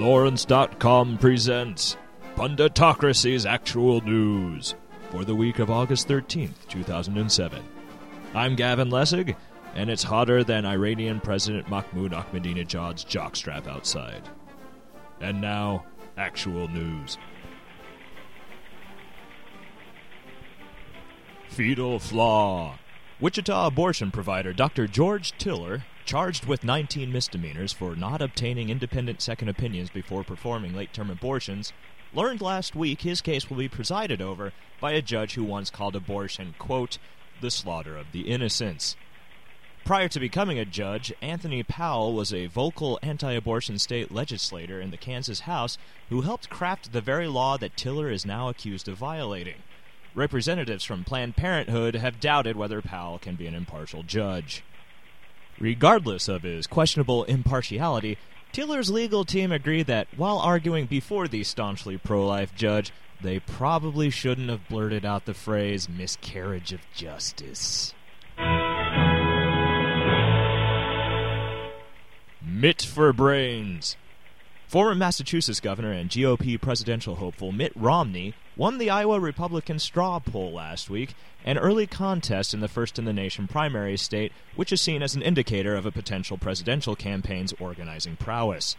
Lawrence.com 0.00 1.18
presents 1.18 1.98
Punditocracy's 2.34 3.44
Actual 3.44 4.00
News 4.00 4.74
for 5.10 5.26
the 5.26 5.34
week 5.34 5.58
of 5.58 5.70
August 5.70 6.08
13th, 6.08 6.66
2007. 6.70 7.62
I'm 8.32 8.56
Gavin 8.56 8.88
Lessig, 8.88 9.36
and 9.74 9.90
it's 9.90 10.02
hotter 10.02 10.42
than 10.42 10.64
Iranian 10.64 11.20
President 11.20 11.68
Mahmoud 11.68 12.12
Ahmadinejad's 12.12 13.04
jockstrap 13.04 13.68
outside. 13.68 14.22
And 15.20 15.38
now, 15.38 15.84
actual 16.16 16.66
news. 16.68 17.18
Fetal 21.50 21.98
flaw. 21.98 22.78
Wichita 23.20 23.66
abortion 23.66 24.10
provider 24.10 24.54
Dr. 24.54 24.86
George 24.86 25.32
Tiller, 25.36 25.84
charged 26.10 26.44
with 26.44 26.64
19 26.64 27.12
misdemeanors 27.12 27.72
for 27.72 27.94
not 27.94 28.20
obtaining 28.20 28.68
independent 28.68 29.22
second 29.22 29.48
opinions 29.48 29.90
before 29.90 30.24
performing 30.24 30.74
late 30.74 30.92
term 30.92 31.08
abortions, 31.08 31.72
learned 32.12 32.40
last 32.40 32.74
week 32.74 33.02
his 33.02 33.20
case 33.20 33.48
will 33.48 33.56
be 33.56 33.68
presided 33.68 34.20
over 34.20 34.52
by 34.80 34.90
a 34.90 35.00
judge 35.00 35.34
who 35.34 35.44
once 35.44 35.70
called 35.70 35.94
abortion, 35.94 36.52
quote, 36.58 36.98
the 37.40 37.48
slaughter 37.48 37.96
of 37.96 38.10
the 38.10 38.22
innocents. 38.22 38.96
Prior 39.84 40.08
to 40.08 40.18
becoming 40.18 40.58
a 40.58 40.64
judge, 40.64 41.12
Anthony 41.22 41.62
Powell 41.62 42.12
was 42.12 42.34
a 42.34 42.46
vocal 42.46 42.98
anti 43.04 43.30
abortion 43.30 43.78
state 43.78 44.10
legislator 44.10 44.80
in 44.80 44.90
the 44.90 44.96
Kansas 44.96 45.40
House 45.40 45.78
who 46.08 46.22
helped 46.22 46.50
craft 46.50 46.92
the 46.92 47.00
very 47.00 47.28
law 47.28 47.56
that 47.56 47.76
Tiller 47.76 48.10
is 48.10 48.26
now 48.26 48.48
accused 48.48 48.88
of 48.88 48.98
violating. 48.98 49.62
Representatives 50.16 50.82
from 50.82 51.04
Planned 51.04 51.36
Parenthood 51.36 51.94
have 51.94 52.18
doubted 52.18 52.56
whether 52.56 52.82
Powell 52.82 53.20
can 53.20 53.36
be 53.36 53.46
an 53.46 53.54
impartial 53.54 54.02
judge. 54.02 54.64
Regardless 55.60 56.26
of 56.26 56.42
his 56.42 56.66
questionable 56.66 57.24
impartiality, 57.24 58.16
Tiller's 58.50 58.90
legal 58.90 59.26
team 59.26 59.52
agreed 59.52 59.86
that 59.86 60.08
while 60.16 60.38
arguing 60.38 60.86
before 60.86 61.28
the 61.28 61.44
staunchly 61.44 61.98
pro 61.98 62.26
life 62.26 62.54
judge, 62.54 62.92
they 63.20 63.40
probably 63.40 64.08
shouldn't 64.08 64.48
have 64.48 64.66
blurted 64.68 65.04
out 65.04 65.26
the 65.26 65.34
phrase 65.34 65.86
miscarriage 65.86 66.72
of 66.72 66.80
justice. 66.94 67.92
Mitt 72.42 72.80
for 72.80 73.12
brains. 73.12 73.98
Former 74.66 74.94
Massachusetts 74.94 75.60
governor 75.60 75.92
and 75.92 76.08
GOP 76.08 76.58
presidential 76.58 77.16
hopeful 77.16 77.52
Mitt 77.52 77.72
Romney 77.76 78.34
won 78.60 78.76
the 78.76 78.90
Iowa 78.90 79.18
Republican 79.18 79.78
straw 79.78 80.18
poll 80.18 80.52
last 80.52 80.90
week, 80.90 81.14
an 81.46 81.56
early 81.56 81.86
contest 81.86 82.52
in 82.52 82.60
the 82.60 82.68
first 82.68 82.98
in 82.98 83.06
the 83.06 83.12
nation 83.14 83.48
primary 83.48 83.96
state, 83.96 84.32
which 84.54 84.70
is 84.70 84.82
seen 84.82 85.02
as 85.02 85.14
an 85.14 85.22
indicator 85.22 85.74
of 85.74 85.86
a 85.86 85.90
potential 85.90 86.36
presidential 86.36 86.94
campaign's 86.94 87.54
organizing 87.58 88.16
prowess. 88.16 88.76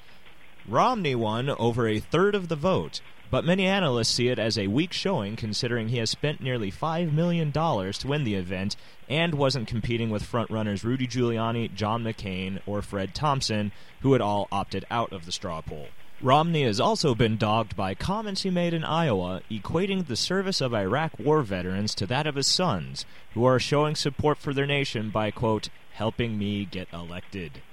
Romney 0.68 1.16
won 1.16 1.50
over 1.50 1.88
a 1.88 1.98
third 1.98 2.36
of 2.36 2.48
the 2.48 2.56
vote, 2.56 3.02
but 3.32 3.44
many 3.44 3.66
analysts 3.66 4.10
see 4.10 4.28
it 4.28 4.38
as 4.38 4.56
a 4.56 4.68
weak 4.68 4.94
showing 4.94 5.36
considering 5.36 5.88
he 5.88 5.98
has 5.98 6.12
spent 6.12 6.42
nearly 6.42 6.72
$5 6.72 7.12
million 7.12 7.52
to 7.52 8.08
win 8.08 8.24
the 8.24 8.36
event 8.36 8.76
and 9.10 9.34
wasn't 9.34 9.68
competing 9.68 10.12
with 10.12 10.22
frontrunners 10.22 10.84
Rudy 10.84 11.08
Giuliani, 11.08 11.74
John 11.74 12.04
McCain, 12.04 12.60
or 12.68 12.84
Fred 12.84 13.16
Thompson, 13.16 13.72
who 14.02 14.14
had 14.14 14.22
all 14.22 14.48
opted 14.52 14.86
out 14.92 15.12
of 15.12 15.26
the 15.26 15.32
straw 15.32 15.60
poll. 15.62 15.88
Romney 16.24 16.64
has 16.66 16.80
also 16.80 17.16
been 17.16 17.36
dogged 17.36 17.76
by 17.76 17.96
comments 17.96 18.44
he 18.44 18.52
made 18.52 18.76
in 18.76 18.84
Iowa 18.84 19.42
equating 19.50 20.06
the 20.06 20.16
service 20.16 20.62
of 20.62 20.72
Iraq 20.72 21.18
war 21.18 21.42
veterans 21.42 21.96
to 21.96 22.06
that 22.06 22.28
of 22.28 22.36
his 22.36 22.46
sons, 22.46 23.06
who 23.34 23.44
are 23.44 23.58
showing 23.58 23.96
support 23.96 24.38
for 24.38 24.54
their 24.54 24.68
nation 24.68 25.10
by, 25.10 25.32
quote, 25.32 25.70
helping 25.94 26.38
me 26.38 26.66
get 26.66 26.88
elected. 26.94 27.64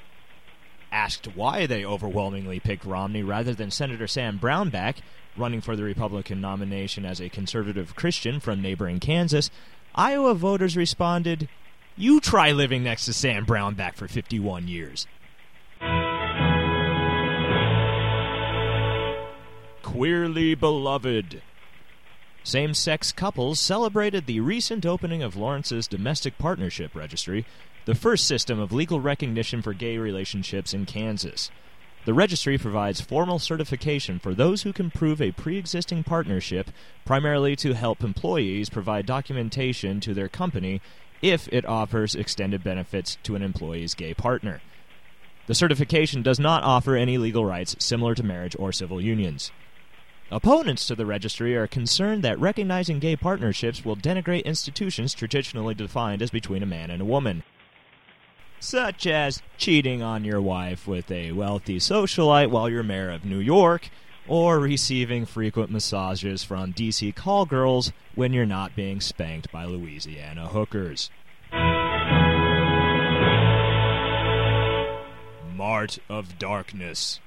Asked 0.91 1.37
why 1.37 1.66
they 1.66 1.84
overwhelmingly 1.84 2.58
picked 2.58 2.87
Romney 2.87 3.22
rather 3.22 3.53
than 3.53 3.70
Senator 3.70 4.06
Sam 4.06 4.38
Brownback, 4.38 4.97
running 5.37 5.60
for 5.60 5.76
the 5.76 5.84
Republican 5.84 6.41
nomination 6.41 7.04
as 7.04 7.20
a 7.20 7.28
conservative 7.28 7.97
Christian 7.97 8.41
from 8.41 8.62
neighboring 8.62 8.98
Kansas, 8.98 9.50
Iowa 9.94 10.32
voters 10.32 10.75
responded, 10.75 11.50
You 11.98 12.19
try 12.19 12.53
living 12.53 12.82
next 12.82 13.04
to 13.04 13.12
Sam 13.12 13.44
Brownback 13.44 13.97
for 13.97 14.08
51 14.08 14.69
years. 14.69 15.06
Queerly 19.93 20.54
Beloved. 20.54 21.41
Same 22.44 22.75
sex 22.75 23.10
couples 23.10 23.59
celebrated 23.59 24.26
the 24.26 24.38
recent 24.38 24.84
opening 24.84 25.22
of 25.22 25.34
Lawrence's 25.34 25.88
Domestic 25.88 26.37
Partnership 26.37 26.94
Registry, 26.94 27.47
the 27.87 27.94
first 27.94 28.26
system 28.26 28.60
of 28.60 28.71
legal 28.71 29.00
recognition 29.00 29.62
for 29.62 29.72
gay 29.72 29.97
relationships 29.97 30.75
in 30.75 30.84
Kansas. 30.84 31.50
The 32.04 32.12
registry 32.12 32.59
provides 32.59 33.00
formal 33.00 33.38
certification 33.38 34.19
for 34.19 34.34
those 34.34 34.62
who 34.62 34.75
can 34.75 34.91
prove 34.91 35.22
a 35.22 35.32
pre 35.32 35.56
existing 35.56 36.05
partnership, 36.05 36.70
primarily 37.06 37.56
to 37.56 37.72
help 37.72 38.05
employees 38.05 38.69
provide 38.69 39.06
documentation 39.06 40.00
to 40.00 40.12
their 40.12 40.28
company 40.28 40.82
if 41.22 41.49
it 41.50 41.65
offers 41.65 42.15
extended 42.15 42.62
benefits 42.62 43.16
to 43.22 43.37
an 43.37 43.43
employee's 43.43 43.94
gay 43.94 44.12
partner. 44.12 44.60
The 45.47 45.55
certification 45.55 46.20
does 46.20 46.38
not 46.38 46.62
offer 46.62 46.94
any 46.94 47.16
legal 47.16 47.47
rights 47.47 47.75
similar 47.78 48.15
to 48.16 48.22
marriage 48.22 48.55
or 48.59 48.70
civil 48.70 49.00
unions. 49.00 49.50
Opponents 50.31 50.87
to 50.87 50.94
the 50.94 51.06
registry 51.06 51.56
are 51.56 51.66
concerned 51.66 52.22
that 52.22 52.39
recognizing 52.39 52.99
gay 52.99 53.16
partnerships 53.16 53.83
will 53.83 53.97
denigrate 53.97 54.44
institutions 54.44 55.15
traditionally 55.15 55.75
defined 55.75 56.21
as 56.21 56.31
between 56.31 56.62
a 56.62 56.66
man 56.66 56.91
and 56.91 57.00
a 57.00 57.06
woman, 57.06 57.44
such 58.61 59.06
as 59.06 59.41
cheating 59.56 60.03
on 60.03 60.25
your 60.25 60.43
wife 60.43 60.87
with 60.87 61.11
a 61.11 61.33
wealthy 61.33 61.78
socialite 61.78 62.50
while 62.50 62.69
you're 62.69 62.83
mayor 62.83 63.11
of 63.11 63.25
New 63.25 63.38
York, 63.38 63.88
or 64.27 64.59
receiving 64.61 65.25
frequent 65.25 65.71
massages 65.71 66.44
from 66.44 66.75
DC 66.75 67.15
call 67.15 67.47
girls 67.47 67.93
when 68.15 68.34
you're 68.34 68.44
not 68.44 68.77
being 68.77 69.00
spanked 69.00 69.50
by 69.50 69.65
Louisiana 69.65 70.49
hookers. 70.49 71.11
Mart 75.56 75.99
of 76.11 76.38
Darkness. 76.38 77.19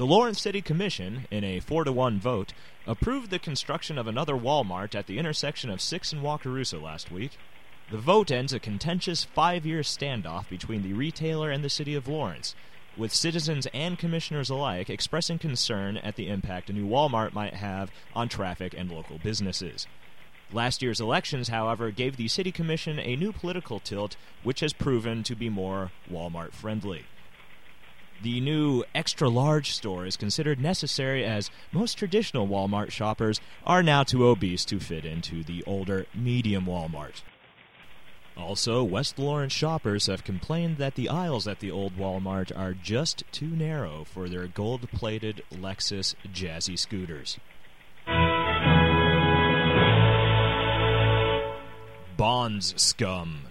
The 0.00 0.06
Lawrence 0.06 0.40
City 0.40 0.62
Commission, 0.62 1.26
in 1.30 1.44
a 1.44 1.60
4 1.60 1.84
to 1.84 1.92
1 1.92 2.20
vote, 2.20 2.54
approved 2.86 3.28
the 3.28 3.38
construction 3.38 3.98
of 3.98 4.06
another 4.06 4.32
Walmart 4.32 4.94
at 4.94 5.06
the 5.06 5.18
intersection 5.18 5.68
of 5.68 5.82
6 5.82 6.14
and 6.14 6.22
Wakarusa 6.22 6.80
last 6.80 7.12
week. 7.12 7.32
The 7.90 7.98
vote 7.98 8.30
ends 8.30 8.54
a 8.54 8.58
contentious 8.58 9.24
five 9.24 9.66
year 9.66 9.80
standoff 9.80 10.48
between 10.48 10.82
the 10.82 10.94
retailer 10.94 11.50
and 11.50 11.62
the 11.62 11.68
city 11.68 11.94
of 11.94 12.08
Lawrence, 12.08 12.54
with 12.96 13.12
citizens 13.12 13.66
and 13.74 13.98
commissioners 13.98 14.48
alike 14.48 14.88
expressing 14.88 15.38
concern 15.38 15.98
at 15.98 16.16
the 16.16 16.28
impact 16.28 16.70
a 16.70 16.72
new 16.72 16.88
Walmart 16.88 17.34
might 17.34 17.56
have 17.56 17.92
on 18.14 18.30
traffic 18.30 18.72
and 18.74 18.90
local 18.90 19.18
businesses. 19.18 19.86
Last 20.50 20.80
year's 20.80 21.02
elections, 21.02 21.48
however, 21.48 21.90
gave 21.90 22.16
the 22.16 22.28
City 22.28 22.52
Commission 22.52 22.98
a 22.98 23.16
new 23.16 23.32
political 23.32 23.80
tilt, 23.80 24.16
which 24.44 24.60
has 24.60 24.72
proven 24.72 25.22
to 25.24 25.36
be 25.36 25.50
more 25.50 25.92
Walmart 26.10 26.52
friendly. 26.52 27.04
The 28.22 28.40
new 28.40 28.84
extra 28.94 29.30
large 29.30 29.72
store 29.72 30.04
is 30.04 30.18
considered 30.18 30.60
necessary 30.60 31.24
as 31.24 31.50
most 31.72 31.94
traditional 31.94 32.46
Walmart 32.46 32.90
shoppers 32.90 33.40
are 33.66 33.82
now 33.82 34.02
too 34.02 34.26
obese 34.26 34.66
to 34.66 34.78
fit 34.78 35.06
into 35.06 35.42
the 35.42 35.64
older 35.66 36.06
medium 36.14 36.66
Walmart. 36.66 37.22
Also, 38.36 38.84
West 38.84 39.18
Lawrence 39.18 39.54
shoppers 39.54 40.06
have 40.06 40.22
complained 40.22 40.76
that 40.76 40.96
the 40.96 41.08
aisles 41.08 41.48
at 41.48 41.60
the 41.60 41.70
old 41.70 41.96
Walmart 41.96 42.56
are 42.56 42.74
just 42.74 43.24
too 43.32 43.48
narrow 43.48 44.04
for 44.04 44.28
their 44.28 44.46
gold 44.46 44.90
plated 44.90 45.42
Lexus 45.50 46.14
jazzy 46.30 46.78
scooters. 46.78 47.38
Bonds 52.16 52.74
scum. 52.80 53.44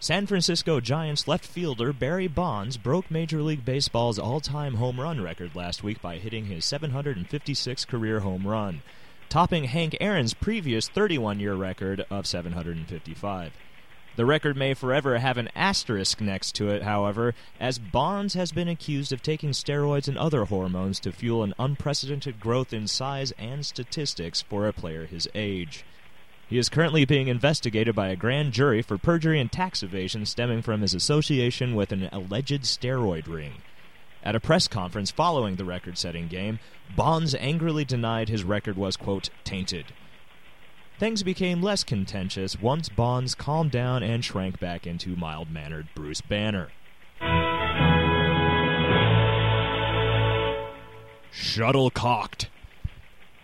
San 0.00 0.26
Francisco 0.26 0.78
Giants 0.78 1.26
left 1.26 1.44
fielder 1.44 1.92
Barry 1.92 2.28
Bonds 2.28 2.76
broke 2.76 3.10
Major 3.10 3.42
League 3.42 3.64
Baseball's 3.64 4.16
all 4.16 4.38
time 4.38 4.74
home 4.74 5.00
run 5.00 5.20
record 5.20 5.56
last 5.56 5.82
week 5.82 6.00
by 6.00 6.18
hitting 6.18 6.44
his 6.44 6.64
756th 6.64 7.88
career 7.88 8.20
home 8.20 8.46
run, 8.46 8.82
topping 9.28 9.64
Hank 9.64 9.96
Aaron's 10.00 10.34
previous 10.34 10.88
31 10.88 11.40
year 11.40 11.54
record 11.54 12.06
of 12.10 12.28
755. 12.28 13.52
The 14.14 14.24
record 14.24 14.56
may 14.56 14.72
forever 14.72 15.18
have 15.18 15.36
an 15.36 15.50
asterisk 15.56 16.20
next 16.20 16.54
to 16.54 16.68
it, 16.68 16.84
however, 16.84 17.34
as 17.58 17.80
Bonds 17.80 18.34
has 18.34 18.52
been 18.52 18.68
accused 18.68 19.12
of 19.12 19.20
taking 19.20 19.50
steroids 19.50 20.06
and 20.06 20.16
other 20.16 20.44
hormones 20.44 21.00
to 21.00 21.10
fuel 21.10 21.42
an 21.42 21.54
unprecedented 21.58 22.38
growth 22.38 22.72
in 22.72 22.86
size 22.86 23.32
and 23.36 23.66
statistics 23.66 24.42
for 24.42 24.68
a 24.68 24.72
player 24.72 25.06
his 25.06 25.28
age. 25.34 25.84
He 26.48 26.56
is 26.56 26.70
currently 26.70 27.04
being 27.04 27.28
investigated 27.28 27.94
by 27.94 28.08
a 28.08 28.16
grand 28.16 28.52
jury 28.52 28.80
for 28.80 28.96
perjury 28.96 29.38
and 29.38 29.52
tax 29.52 29.82
evasion 29.82 30.24
stemming 30.24 30.62
from 30.62 30.80
his 30.80 30.94
association 30.94 31.74
with 31.74 31.92
an 31.92 32.08
alleged 32.10 32.62
steroid 32.62 33.28
ring. 33.28 33.62
At 34.22 34.34
a 34.34 34.40
press 34.40 34.66
conference 34.66 35.10
following 35.10 35.56
the 35.56 35.66
record 35.66 35.98
setting 35.98 36.26
game, 36.26 36.58
Bonds 36.96 37.34
angrily 37.34 37.84
denied 37.84 38.30
his 38.30 38.44
record 38.44 38.78
was, 38.78 38.96
quote, 38.96 39.28
tainted. 39.44 39.92
Things 40.98 41.22
became 41.22 41.62
less 41.62 41.84
contentious 41.84 42.58
once 42.58 42.88
Bonds 42.88 43.34
calmed 43.34 43.70
down 43.70 44.02
and 44.02 44.24
shrank 44.24 44.58
back 44.58 44.86
into 44.86 45.16
mild 45.16 45.50
mannered 45.50 45.88
Bruce 45.94 46.22
Banner. 46.22 46.70
Shuttlecocked. 51.30 52.46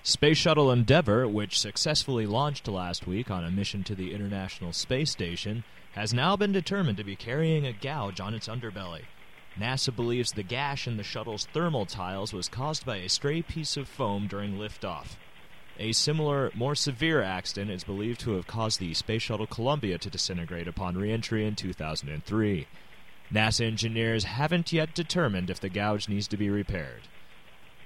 Space 0.06 0.36
Shuttle 0.36 0.70
Endeavour, 0.70 1.26
which 1.26 1.58
successfully 1.58 2.26
launched 2.26 2.68
last 2.68 3.06
week 3.06 3.30
on 3.30 3.42
a 3.42 3.50
mission 3.50 3.82
to 3.84 3.94
the 3.94 4.12
International 4.12 4.70
Space 4.70 5.10
Station, 5.10 5.64
has 5.92 6.12
now 6.12 6.36
been 6.36 6.52
determined 6.52 6.98
to 6.98 7.04
be 7.04 7.16
carrying 7.16 7.66
a 7.66 7.72
gouge 7.72 8.20
on 8.20 8.34
its 8.34 8.46
underbelly. 8.46 9.04
NASA 9.58 9.96
believes 9.96 10.32
the 10.32 10.42
gash 10.42 10.86
in 10.86 10.98
the 10.98 11.02
shuttle's 11.02 11.46
thermal 11.54 11.86
tiles 11.86 12.34
was 12.34 12.50
caused 12.50 12.84
by 12.84 12.98
a 12.98 13.08
stray 13.08 13.40
piece 13.40 13.78
of 13.78 13.88
foam 13.88 14.26
during 14.26 14.58
liftoff. 14.58 15.16
A 15.78 15.92
similar, 15.92 16.50
more 16.54 16.74
severe 16.74 17.22
accident 17.22 17.70
is 17.70 17.82
believed 17.82 18.20
to 18.20 18.32
have 18.32 18.46
caused 18.46 18.80
the 18.80 18.92
Space 18.92 19.22
Shuttle 19.22 19.46
Columbia 19.46 19.96
to 19.96 20.10
disintegrate 20.10 20.68
upon 20.68 20.98
reentry 20.98 21.46
in 21.46 21.56
2003. 21.56 22.66
NASA 23.32 23.64
engineers 23.64 24.24
haven't 24.24 24.70
yet 24.70 24.94
determined 24.94 25.48
if 25.48 25.60
the 25.60 25.70
gouge 25.70 26.10
needs 26.10 26.28
to 26.28 26.36
be 26.36 26.50
repaired. 26.50 27.08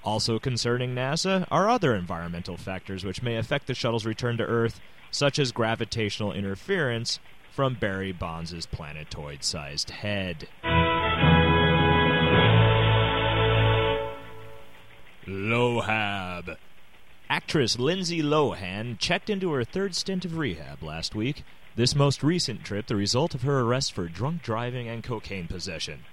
Also 0.05 0.39
concerning 0.39 0.95
NASA 0.95 1.47
are 1.50 1.69
other 1.69 1.95
environmental 1.95 2.56
factors 2.56 3.05
which 3.05 3.23
may 3.23 3.37
affect 3.37 3.67
the 3.67 3.75
shuttle's 3.75 4.06
return 4.06 4.37
to 4.37 4.45
Earth, 4.45 4.81
such 5.11 5.39
as 5.39 5.53
gravitational 5.53 6.33
interference 6.33 7.19
from 7.50 7.75
Barry 7.75 8.12
Bonds' 8.12 8.67
planetoid 8.67 9.43
sized 9.43 9.91
head. 9.91 10.49
Lohab. 15.27 16.56
Actress 17.29 17.79
Lindsay 17.79 18.23
Lohan 18.23 18.99
checked 18.99 19.29
into 19.29 19.53
her 19.53 19.65
third 19.65 19.95
stint 19.95 20.25
of 20.25 20.39
rehab 20.39 20.83
last 20.83 21.15
week, 21.15 21.45
this 21.77 21.95
most 21.95 22.23
recent 22.23 22.65
trip 22.65 22.87
the 22.87 22.97
result 22.97 23.35
of 23.35 23.43
her 23.43 23.61
arrest 23.61 23.93
for 23.93 24.09
drunk 24.09 24.43
driving 24.43 24.89
and 24.89 25.05
cocaine 25.05 25.47
possession. 25.47 26.05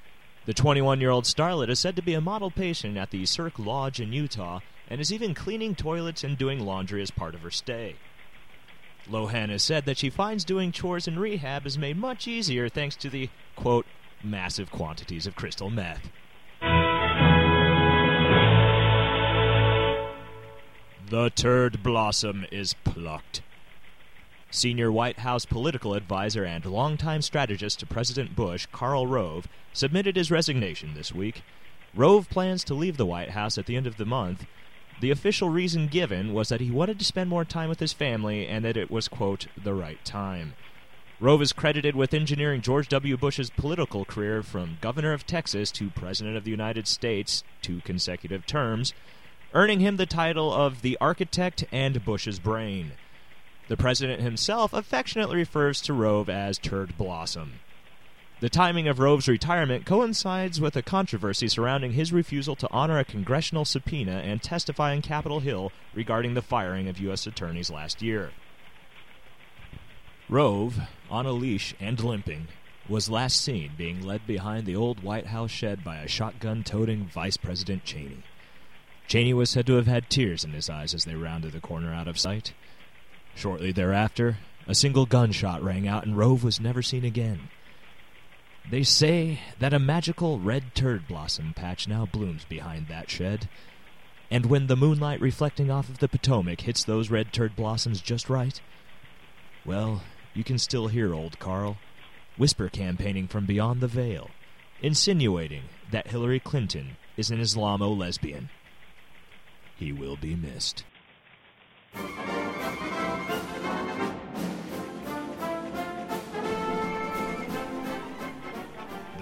The 0.46 0.54
21 0.54 1.02
year 1.02 1.10
old 1.10 1.24
starlet 1.24 1.70
is 1.70 1.80
said 1.80 1.96
to 1.96 2.04
be 2.04 2.14
a 2.14 2.22
model 2.22 2.52
patient 2.52 2.98
at 2.98 3.10
the 3.10 3.26
Cirque 3.26 3.58
Lodge 3.58 4.00
in 4.00 4.14
Utah 4.14 4.60
and 4.88 5.02
is 5.02 5.12
even 5.12 5.34
cleaning 5.34 5.74
toilets 5.74 6.24
and 6.24 6.38
doing 6.38 6.60
laundry 6.60 7.02
as 7.02 7.10
part 7.10 7.34
of 7.34 7.42
her 7.42 7.50
stay. 7.50 7.96
Lohan 9.10 9.50
has 9.50 9.64
said 9.64 9.86
that 9.86 9.98
she 9.98 10.12
finds 10.12 10.46
doing 10.46 10.72
chores 10.72 11.08
in 11.08 11.18
rehab 11.18 11.66
is 11.66 11.80
made 11.80 11.98
much 11.98 12.28
easier 12.28 12.70
thanks 12.70 12.96
to 12.98 13.10
the, 13.10 13.30
quote, 13.56 13.88
massive 14.24 14.70
quantities 14.70 15.26
of 15.26 15.36
crystal 15.36 15.72
meth. 15.72 16.10
The 21.10 21.32
turd 21.36 21.82
blossom 21.82 22.46
is 22.52 22.76
plucked. 22.84 23.42
Senior 24.56 24.90
White 24.90 25.20
House 25.20 25.46
political 25.46 25.94
advisor 25.94 26.46
and 26.46 26.66
longtime 26.66 27.22
strategist 27.22 27.80
to 27.82 27.86
President 27.86 28.36
Bush, 28.38 28.66
Karl 28.72 29.06
Rove, 29.06 29.50
submitted 29.74 30.16
his 30.16 30.32
resignation 30.32 30.94
this 30.94 31.14
week. 31.14 31.44
Rove 31.94 32.30
plans 32.30 32.64
to 32.64 32.74
leave 32.74 32.96
the 32.96 33.06
White 33.06 33.32
House 33.32 33.58
at 33.58 33.66
the 33.66 33.76
end 33.76 33.86
of 33.86 33.98
the 33.98 34.06
month. 34.06 34.46
The 35.02 35.12
official 35.12 35.50
reason 35.50 35.88
given 35.88 36.34
was 36.34 36.48
that 36.48 36.62
he 36.62 36.72
wanted 36.72 37.00
to 37.00 37.06
spend 37.06 37.30
more 37.30 37.44
time 37.44 37.68
with 37.68 37.82
his 37.82 37.92
family 37.92 38.48
and 38.48 38.64
that 38.64 38.78
it 38.78 38.90
was, 38.90 39.10
quote, 39.10 39.48
the 39.62 39.74
right 39.74 40.04
time. 40.06 40.54
Rove 41.20 41.42
is 41.42 41.52
credited 41.52 41.96
with 41.96 42.14
engineering 42.14 42.62
George 42.62 42.88
W. 42.88 43.18
Bush's 43.18 43.50
political 43.50 44.06
career 44.06 44.42
from 44.42 44.78
governor 44.80 45.12
of 45.12 45.28
Texas 45.28 45.70
to 45.72 45.90
president 45.90 46.38
of 46.38 46.46
the 46.46 46.52
United 46.52 46.88
States, 46.88 47.44
two 47.62 47.82
consecutive 47.82 48.46
terms, 48.46 48.94
earning 49.54 49.82
him 49.82 49.98
the 49.98 50.06
title 50.06 50.54
of 50.54 50.82
the 50.82 50.98
architect 51.02 51.66
and 51.74 52.04
Bush's 52.06 52.40
brain. 52.40 52.94
The 53.68 53.78
president 53.78 54.22
himself 54.22 54.74
affectionately 54.74 55.38
refers 55.38 55.82
to 55.82 55.94
Rove 55.94 56.30
as 56.30 56.58
Turd 56.60 56.98
Blossom. 56.98 57.60
The 58.40 58.50
timing 58.50 58.88
of 58.88 59.00
Rove's 59.00 59.28
retirement 59.28 59.86
coincides 59.86 60.62
with 60.62 60.76
a 60.76 60.84
controversy 60.84 61.48
surrounding 61.48 61.94
his 61.94 62.14
refusal 62.14 62.56
to 62.58 62.70
honor 62.70 63.00
a 63.00 63.06
congressional 63.06 63.66
subpoena 63.66 64.18
and 64.24 64.44
testify 64.44 64.92
on 64.92 65.02
Capitol 65.02 65.40
Hill 65.40 65.72
regarding 65.94 66.34
the 66.34 66.42
firing 66.42 66.88
of 66.88 67.00
U.S. 67.00 67.26
attorneys 67.26 67.72
last 67.72 68.02
year. 68.02 68.32
Rove, 70.30 70.80
on 71.10 71.26
a 71.26 71.32
leash 71.32 71.74
and 71.80 72.04
limping, 72.04 72.50
was 72.88 73.10
last 73.10 73.42
seen 73.42 73.72
being 73.78 74.06
led 74.06 74.28
behind 74.28 74.66
the 74.66 74.76
old 74.76 75.02
White 75.02 75.28
House 75.28 75.52
shed 75.52 75.84
by 75.84 75.98
a 75.98 76.08
shotgun 76.08 76.64
toting 76.64 77.06
Vice 77.06 77.38
President 77.38 77.84
Cheney. 77.84 78.24
Cheney 79.08 79.34
was 79.34 79.50
said 79.50 79.66
to 79.68 79.76
have 79.76 79.88
had 79.88 80.10
tears 80.10 80.44
in 80.44 80.52
his 80.52 80.70
eyes 80.70 80.94
as 80.94 81.06
they 81.06 81.16
rounded 81.16 81.54
the 81.54 81.60
corner 81.60 81.94
out 81.94 82.08
of 82.08 82.20
sight. 82.20 82.54
Shortly 83.36 83.72
thereafter, 83.72 84.38
a 84.68 84.74
single 84.74 85.06
gunshot 85.06 85.62
rang 85.62 85.88
out 85.88 86.06
and 86.06 86.18
Rove 86.18 86.44
was 86.44 86.60
never 86.60 86.82
seen 86.82 87.06
again. 87.06 87.50
They 88.70 88.84
say 88.84 89.42
that 89.60 89.74
a 89.74 89.80
magical 89.80 90.40
red 90.40 90.74
turd 90.74 91.08
blossom 91.08 91.54
patch 91.54 91.88
now 91.88 92.06
blooms 92.06 92.46
behind 92.46 92.88
that 92.88 93.12
shed, 93.12 93.48
and 94.32 94.48
when 94.48 94.66
the 94.66 94.76
moonlight 94.76 95.22
reflecting 95.22 95.70
off 95.70 95.88
of 95.90 96.00
the 96.00 96.08
Potomac 96.08 96.62
hits 96.62 96.84
those 96.84 97.12
red 97.12 97.32
turd 97.32 97.56
blossoms 97.56 98.02
just 98.02 98.28
right, 98.28 98.60
well, 99.64 100.02
you 100.34 100.44
can 100.44 100.58
still 100.58 100.88
hear 100.88 101.14
old 101.14 101.38
Karl 101.38 101.78
whisper 102.38 102.70
campaigning 102.70 103.28
from 103.28 103.46
beyond 103.46 103.82
the 103.82 103.88
veil, 103.88 104.30
insinuating 104.82 105.64
that 105.92 106.08
Hillary 106.08 106.40
Clinton 106.40 106.98
is 107.18 107.32
an 107.32 107.40
Islamo 107.40 107.96
lesbian. 107.96 108.50
He 109.76 109.92
will 109.92 110.18
be 110.18 110.36
missed. 110.36 110.84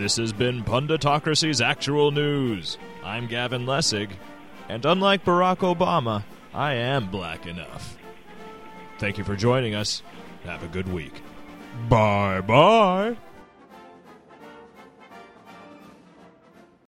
This 0.03 0.17
has 0.17 0.33
been 0.33 0.65
Punditocracy's 0.65 1.61
Actual 1.61 2.11
News. 2.11 2.77
I'm 3.05 3.25
Gavin 3.25 3.65
Lessig, 3.65 4.09
and 4.67 4.85
unlike 4.85 5.23
Barack 5.23 5.59
Obama, 5.59 6.25
I 6.53 6.73
am 6.73 7.09
black 7.09 7.47
enough. 7.47 7.97
Thank 8.99 9.17
you 9.17 9.23
for 9.23 9.37
joining 9.37 9.75
us. 9.75 10.03
Have 10.43 10.61
a 10.61 10.67
good 10.67 10.91
week. 10.91 11.13
Bye 11.87 12.41
bye. 12.41 13.15